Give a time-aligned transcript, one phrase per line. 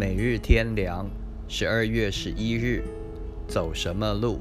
[0.00, 1.10] 每日天凉，
[1.48, 2.84] 十二月十一日，
[3.48, 4.38] 走什么路？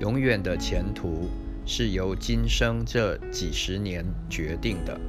[0.00, 1.30] 永远的前途
[1.64, 5.00] 是由今生这几十年决定的，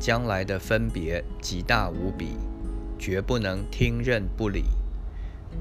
[0.00, 2.28] 将来的分别极大无比，
[2.98, 4.64] 绝不能听任不理，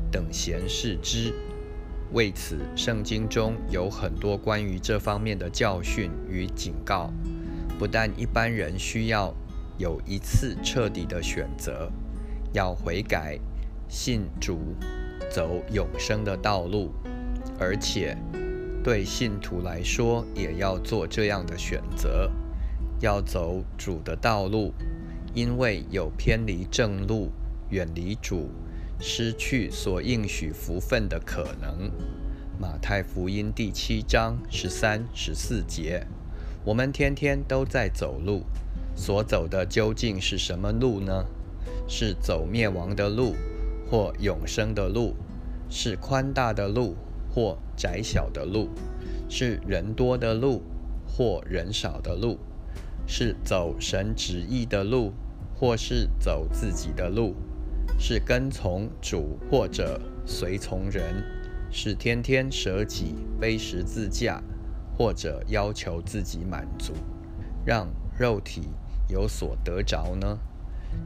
[0.10, 1.34] 等闲视之。
[2.14, 7.12] 为此，圣经中有很多关于这方面的教训与警告。
[7.78, 9.36] 不但一般人需要
[9.78, 11.92] 有一次彻底的选择。
[12.54, 13.40] 要悔改，
[13.88, 14.60] 信主，
[15.30, 16.92] 走永生的道路，
[17.60, 18.18] 而且
[18.84, 22.32] 对信徒来说，也要做这样的选择，
[23.00, 24.74] 要走主的道路，
[25.34, 27.30] 因为有偏离正路、
[27.70, 28.50] 远离主、
[29.00, 31.90] 失去所应许福分的可能。
[32.60, 36.06] 马太福音第七章十三、十四节，
[36.64, 38.44] 我们天天都在走路，
[38.96, 41.26] 所走的究竟是什么路呢？
[41.94, 43.36] 是走灭亡的路，
[43.86, 45.14] 或永生的路；
[45.70, 46.96] 是宽大的路，
[47.30, 48.70] 或窄小的路；
[49.28, 50.64] 是人多的路，
[51.06, 52.38] 或人少的路；
[53.06, 55.12] 是走神旨意的路，
[55.54, 57.34] 或是走自己的路；
[58.00, 61.22] 是跟从主，或者随从人；
[61.70, 64.42] 是天天舍己背十字架，
[64.98, 66.94] 或者要求自己满足，
[67.66, 68.70] 让肉体
[69.10, 70.40] 有所得着呢？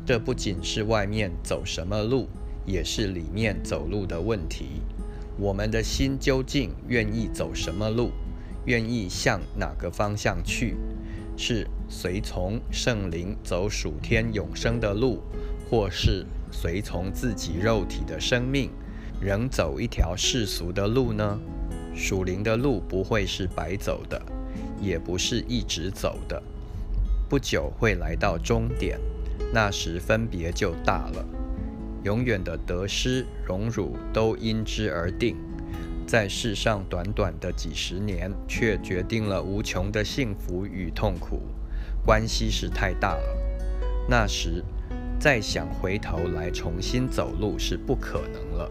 [0.05, 2.27] 这不仅是外面走什么路，
[2.65, 4.81] 也是里面走路的问题。
[5.37, 8.11] 我们的心究竟愿意走什么路？
[8.65, 10.75] 愿意向哪个方向去？
[11.37, 15.21] 是随从圣灵走属天永生的路，
[15.69, 18.71] 或是随从自己肉体的生命，
[19.19, 21.37] 仍走一条世俗的路呢？
[21.93, 24.21] 属灵的路不会是白走的，
[24.81, 26.41] 也不是一直走的，
[27.27, 28.99] 不久会来到终点。
[29.53, 31.25] 那时分别就大了，
[32.03, 35.35] 永远的得失荣辱都因之而定。
[36.07, 41.41] 在世上短短的几十年，却决定了无穷的幸福与痛苦，
[42.05, 43.23] 关系是太大了。
[44.07, 44.63] 那时
[45.19, 48.69] 再想回头来重新走路是不可能了。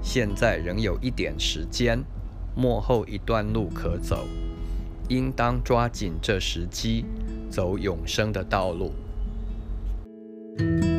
[0.00, 1.98] 现在仍有一点时间，
[2.54, 4.26] 幕后一段路可走，
[5.08, 7.04] 应当抓紧这时机，
[7.50, 8.92] 走永生的道路。
[10.58, 10.91] Thank you